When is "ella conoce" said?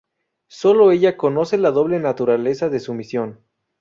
0.89-1.59